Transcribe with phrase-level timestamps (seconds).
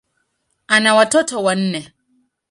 [0.75, 1.81] Ana watoto wanne.